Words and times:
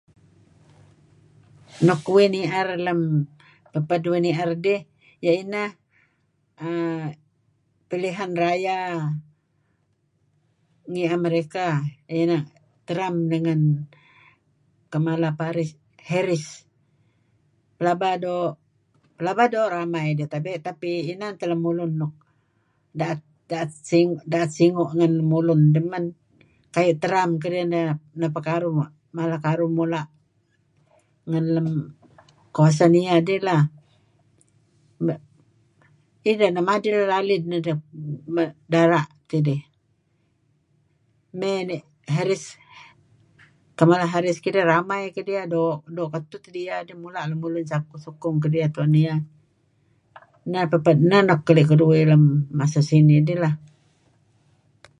Nuk 1.87 2.01
uih 2.13 2.29
nier 2.33 2.67
lem 2.85 3.01
paped 3.73 4.03
uih 4.11 4.21
nier 4.25 4.49
dih 4.65 4.81
iyeh 5.23 5.37
ineh 5.43 5.71
uhm 6.65 7.03
pilihan 7.89 8.31
raya 8.43 8.77
ngi 10.91 11.03
America 11.17 11.65
ineh. 12.23 12.43
Trump 12.87 13.17
am 13.21 13.29
dengan 13.33 13.61
Kamala 14.93 15.29
Paris, 15.39 15.71
Harris 16.11 16.45
pelaba 17.77 18.09
doo', 18.23 18.53
pelaba 19.17 19.43
doo' 19.53 19.71
ramai 19.75 20.07
deh 20.17 20.27
tabe' 20.33 20.63
tapi 20.67 20.89
inan 21.11 21.33
teh 21.39 21.47
lemulun 21.51 21.91
nuk 22.01 22.13
daet 22.99 23.71
singu' 24.57 24.91
ngen 24.97 25.13
lemulun 25.19 25.61
dih 25.73 25.85
man. 25.91 26.05
Kayu' 26.75 26.99
Trump 27.03 27.31
kedieh 27.41 27.65
neh 28.19 28.31
pekaruh 28.35 28.71
mala 29.17 29.37
karuh 29.45 29.71
mula' 29.77 30.05
ngen 31.29 31.45
lem 31.55 31.67
kawasan 32.55 32.93
iyeh 33.01 33.19
kai' 33.27 33.43
lah 33.47 33.61
ideh 36.29 36.49
neh 36.53 36.63
mail 36.67 36.97
lalid 37.13 37.43
nedih 37.51 37.77
dara' 38.73 39.05
tidih. 39.29 39.61
May 41.39 41.57
neh 41.69 41.81
Harris, 42.15 42.45
Kamala 43.79 44.05
Harris 44.13 44.39
kedieh 44.43 44.65
ramai 44.73 45.01
doo' 45.53 46.09
ketuh 46.13 46.39
teh 46.43 46.51
dieh 46.55 46.77
dih 46.87 46.97
mula' 47.03 47.25
lemulun 47.31 47.63
sukong 48.05 48.37
kedieh 48.43 48.67
tuen 48.73 48.93
iyeh. 49.01 49.19
Neh 50.51 50.65
paped, 50.71 50.97
neh 51.09 51.21
nuk 51.27 51.41
keli' 51.47 51.67
keduih 51.69 52.03
masa 52.57 52.79
sinih 52.89 53.19
dih 53.27 53.37
lah. 53.43 53.53